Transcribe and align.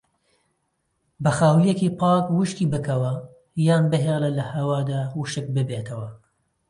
بە 1.23 1.31
خاولیەکی 1.37 1.95
پاک 1.99 2.25
وشکی 2.37 2.65
بکەوە 2.73 3.13
یان 3.67 3.83
بهێڵە 3.91 4.29
لەهەوادا 4.37 5.01
وشک 5.19 5.45
ببێتەوە. 5.55 6.09